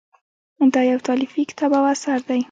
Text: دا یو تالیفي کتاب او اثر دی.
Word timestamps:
دا 0.73 0.81
یو 0.91 0.99
تالیفي 1.09 1.41
کتاب 1.49 1.71
او 1.79 1.85
اثر 1.93 2.19
دی. 2.27 2.39